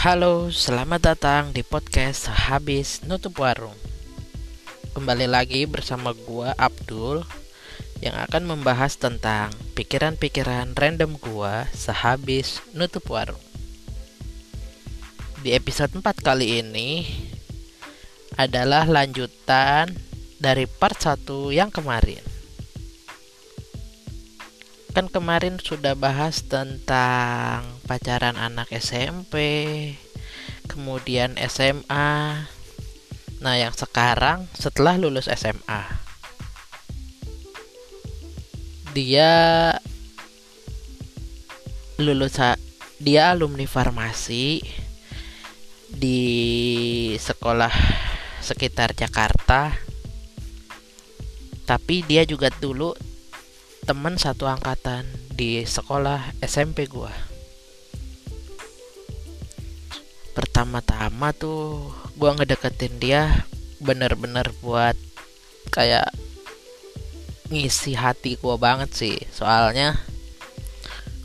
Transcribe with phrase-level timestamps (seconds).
[0.00, 3.76] Halo, selamat datang di podcast Habis Nutup Warung.
[4.96, 7.20] Kembali lagi bersama gua Abdul
[8.00, 13.44] yang akan membahas tentang pikiran-pikiran random gua sehabis nutup warung.
[15.44, 17.04] Di episode 4 kali ini
[18.40, 19.92] adalah lanjutan
[20.40, 22.24] dari part 1 yang kemarin.
[24.90, 29.38] Kan kemarin sudah bahas tentang pacaran anak SMP,
[30.66, 32.42] kemudian SMA.
[33.38, 35.82] Nah, yang sekarang setelah lulus SMA,
[38.90, 39.30] dia
[42.02, 42.42] lulus
[42.98, 44.60] dia alumni farmasi
[45.86, 46.20] di
[47.14, 47.72] sekolah
[48.42, 49.70] sekitar Jakarta.
[51.62, 53.09] Tapi dia juga dulu
[53.84, 57.12] teman satu angkatan di sekolah SMP gua.
[60.36, 63.48] Pertama-tama tuh gua ngedeketin dia
[63.80, 64.96] bener-bener buat
[65.72, 66.12] kayak
[67.48, 69.16] ngisi hati gua banget sih.
[69.32, 69.96] Soalnya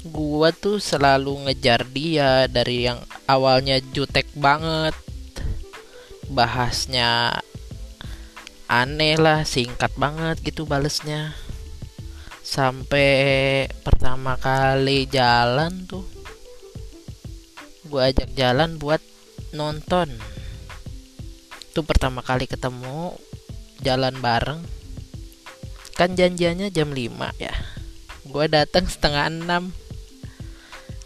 [0.08, 4.96] gua tuh selalu ngejar dia dari yang awalnya jutek banget.
[6.32, 7.44] Bahasnya
[8.66, 11.45] aneh lah, singkat banget gitu balesnya
[12.56, 16.08] sampai pertama kali jalan tuh
[17.92, 19.04] gue ajak jalan buat
[19.52, 20.08] nonton.
[21.68, 23.12] Itu pertama kali ketemu
[23.84, 24.64] jalan bareng.
[26.00, 27.52] Kan janjiannya jam 5 ya.
[28.24, 29.76] Gue datang setengah enam.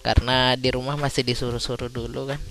[0.05, 2.41] Karena di rumah masih disuruh-suruh dulu kan.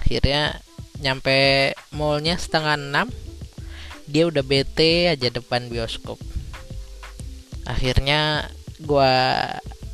[0.00, 0.56] Akhirnya
[1.04, 3.12] nyampe mallnya setengah enam
[4.08, 6.20] dia udah bete aja depan bioskop
[7.64, 8.48] akhirnya
[8.80, 9.12] gue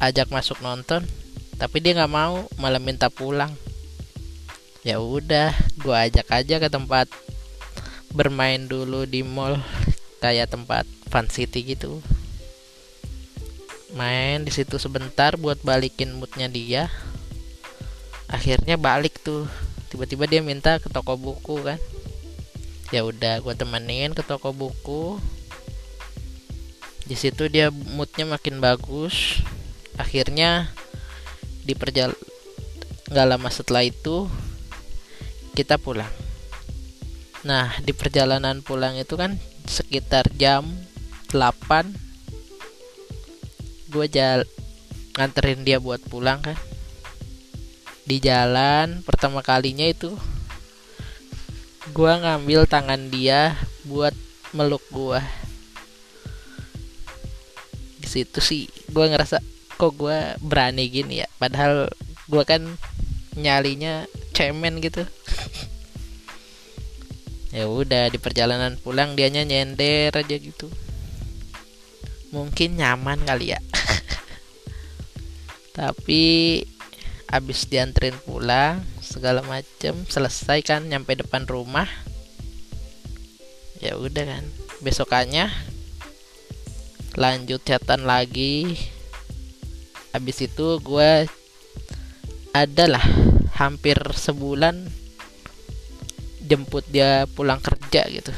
[0.01, 1.07] ajak masuk nonton
[1.61, 3.53] tapi dia nggak mau malah minta pulang.
[4.81, 7.05] Ya udah gue ajak aja ke tempat
[8.17, 9.61] bermain dulu di mall
[10.25, 12.01] kayak tempat fun city gitu.
[13.93, 16.89] Main di situ sebentar buat balikin moodnya dia.
[18.25, 19.45] Akhirnya balik tuh
[19.93, 21.77] tiba-tiba dia minta ke toko buku kan.
[22.89, 25.21] Ya udah gue temenin ke toko buku
[27.11, 29.43] di situ dia moodnya makin bagus.
[29.99, 30.71] Akhirnya
[31.67, 32.15] di perjal
[33.11, 34.31] nggak lama setelah itu
[35.59, 36.07] kita pulang.
[37.43, 39.35] Nah di perjalanan pulang itu kan
[39.67, 40.71] sekitar jam
[41.35, 44.47] 8 gue jal
[45.19, 46.55] nganterin dia buat pulang kan.
[48.07, 50.15] Di jalan pertama kalinya itu
[51.91, 54.15] gue ngambil tangan dia buat
[54.55, 55.40] meluk gue
[58.11, 58.67] situ sih.
[58.91, 59.39] Gue ngerasa
[59.79, 61.31] kok gue berani gini ya.
[61.39, 61.87] Padahal
[62.27, 62.67] gue kan
[63.39, 65.07] nyalinya cemen gitu.
[67.51, 70.71] Ya udah di perjalanan pulang dianya nyender aja gitu.
[72.31, 73.59] Mungkin nyaman kali ya.
[75.79, 76.63] Tapi
[77.27, 81.91] abis dianterin pulang segala macem selesai kan nyampe depan rumah.
[83.83, 84.47] Ya udah kan
[84.79, 85.51] besokannya
[87.19, 88.79] lanjut chatan lagi.
[90.11, 91.27] Habis itu gue
[92.51, 93.03] adalah
[93.55, 94.91] hampir sebulan
[96.43, 98.35] jemput dia pulang kerja gitu.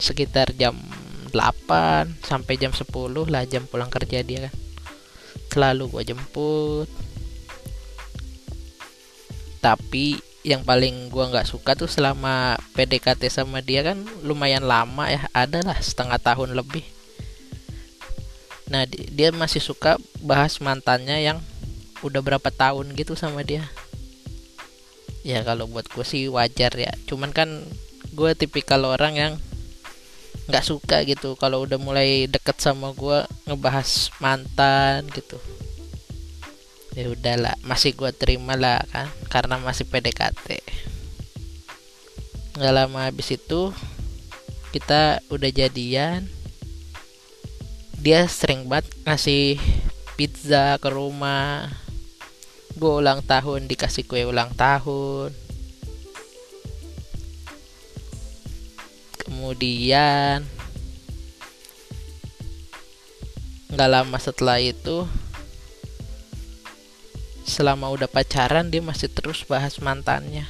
[0.00, 0.76] Sekitar jam
[1.32, 2.88] 8 sampai jam 10
[3.28, 4.54] lah jam pulang kerja dia kan.
[5.52, 6.88] Selalu gue jemput.
[9.60, 15.26] Tapi yang paling gue nggak suka tuh selama PDKT sama dia kan lumayan lama ya
[15.34, 16.95] adalah setengah tahun lebih
[18.66, 21.38] nah dia masih suka bahas mantannya yang
[22.02, 23.66] udah berapa tahun gitu sama dia.
[25.26, 26.92] Ya kalau buat gue sih wajar ya.
[27.06, 27.66] Cuman kan
[28.14, 29.32] gue tipikal orang yang
[30.46, 31.34] nggak suka gitu.
[31.34, 35.38] Kalau udah mulai deket sama gue ngebahas mantan gitu.
[36.94, 40.62] Ya udahlah masih gue terima lah kan karena masih PDKT
[42.56, 43.68] nggak lama habis itu
[44.72, 46.24] kita udah jadian
[48.06, 49.58] dia sering banget ngasih
[50.14, 51.66] pizza ke rumah.
[52.78, 55.34] Gue ulang tahun dikasih kue ulang tahun.
[59.26, 60.46] Kemudian
[63.74, 65.02] nggak lama setelah itu
[67.42, 70.46] selama udah pacaran dia masih terus bahas mantannya.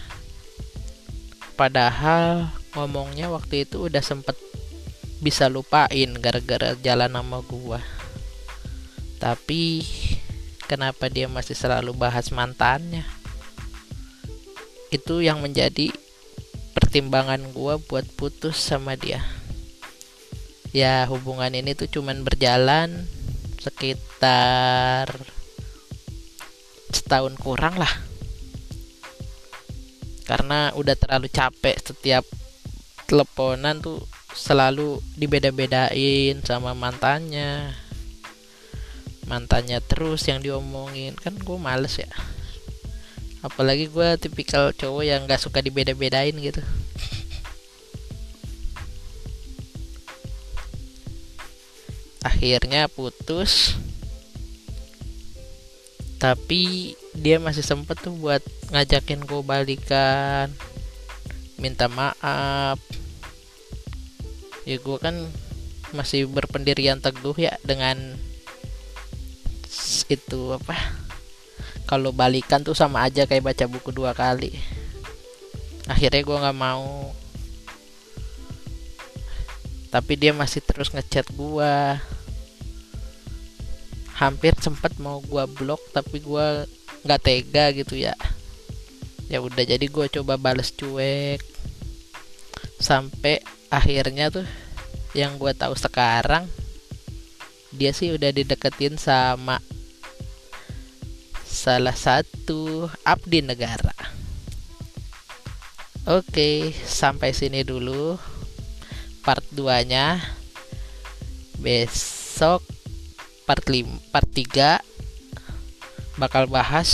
[1.56, 4.37] Padahal ngomongnya waktu itu udah sempet
[5.26, 7.82] bisa lupain gara-gara jalan sama gua.
[9.19, 9.82] Tapi
[10.70, 13.02] kenapa dia masih selalu bahas mantannya
[14.94, 15.90] itu yang menjadi
[16.78, 19.19] pertimbangan gue buat putus sama dia.
[20.70, 23.11] Ya hubungan ini tuh cuman berjalan
[23.58, 25.11] sekitar
[26.94, 27.90] setahun kurang lah.
[30.23, 32.23] Karena udah terlalu capek setiap
[33.11, 34.02] teleponan tuh
[34.37, 37.73] selalu dibeda-bedain sama mantannya.
[39.27, 41.17] Mantannya terus yang diomongin.
[41.17, 42.12] Kan gue males ya.
[43.41, 46.61] Apalagi gue tipikal cowok yang gak suka dibeda-bedain gitu.
[52.23, 53.75] Akhirnya putus.
[56.21, 60.53] Tapi dia masih sempet tuh buat ngajakin gue balikan.
[61.56, 62.77] Minta maaf
[64.67, 65.15] ya gue kan
[65.95, 68.19] masih berpendirian teguh ya dengan
[70.11, 70.75] itu apa?
[71.87, 74.51] Kalau balikan tuh sama aja kayak baca buku dua kali.
[75.87, 77.15] Akhirnya gue nggak mau.
[79.95, 81.75] Tapi dia masih terus ngechat gue
[84.17, 86.67] hampir sempet mau gue blok tapi gue
[87.07, 88.19] nggak tega gitu ya.
[89.31, 91.39] Ya udah jadi gue coba bales cuek.
[92.83, 94.47] Sampai akhirnya tuh
[95.17, 96.47] yang gue tahu sekarang
[97.75, 99.61] dia sih udah dideketin sama
[101.45, 103.97] salah satu abdi negara.
[106.07, 108.15] Oke, sampai sini dulu
[109.27, 110.23] part 2-nya.
[111.59, 112.62] Besok
[113.49, 114.79] part 5, part 3
[116.17, 116.89] bakal bahas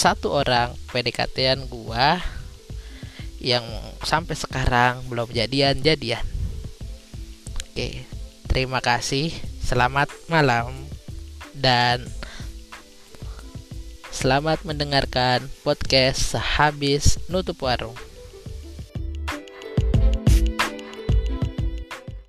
[0.00, 2.20] satu orang PDKT-an gua
[3.40, 3.64] yang
[4.04, 6.22] sampai sekarang belum jadian-jadian.
[7.72, 8.04] Oke,
[8.46, 9.32] terima kasih.
[9.64, 10.76] Selamat malam
[11.56, 12.04] dan
[14.12, 17.96] selamat mendengarkan podcast sehabis nutup warung.